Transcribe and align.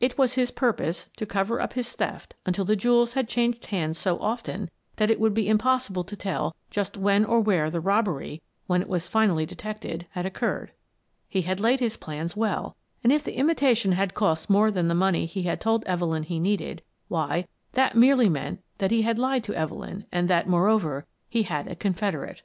It 0.00 0.16
was 0.16 0.36
his 0.36 0.50
purpose 0.50 1.10
to 1.18 1.26
cover 1.26 1.60
up 1.60 1.74
his 1.74 1.92
theft 1.92 2.32
until 2.46 2.64
the 2.64 2.76
jew 2.76 2.94
els 3.00 3.12
had 3.12 3.28
changed 3.28 3.66
hands 3.66 3.98
so 3.98 4.18
often 4.20 4.70
that 4.96 5.10
it 5.10 5.20
would 5.20 5.34
be 5.34 5.50
impossible 5.50 6.02
to 6.04 6.16
tell 6.16 6.56
just 6.70 6.96
when 6.96 7.26
or 7.26 7.40
where 7.40 7.68
the 7.68 7.78
robbery, 7.82 8.40
when 8.66 8.80
it 8.80 8.88
was 8.88 9.06
finally 9.06 9.44
detected, 9.44 10.06
had 10.12 10.24
occurred. 10.24 10.72
He 11.28 11.42
had 11.42 11.60
laid 11.60 11.80
his 11.80 11.98
plans 11.98 12.34
well, 12.34 12.74
and 13.04 13.12
if 13.12 13.22
the 13.22 13.36
imitation 13.36 13.92
had 13.92 14.14
cost 14.14 14.48
more 14.48 14.70
than 14.70 14.88
the 14.88 14.94
money 14.94 15.26
he 15.26 15.42
had 15.42 15.60
told 15.60 15.84
Evelyn 15.84 16.22
he 16.22 16.40
needed, 16.40 16.80
why, 17.08 17.46
that 17.72 17.94
merely 17.94 18.30
meant 18.30 18.62
that 18.78 18.90
he 18.90 19.02
had 19.02 19.18
lied 19.18 19.44
to 19.44 19.54
Evelyn 19.54 20.06
and 20.10 20.26
that, 20.30 20.48
moreover, 20.48 21.04
he 21.28 21.42
had 21.42 21.68
a 21.68 21.76
confederate. 21.76 22.40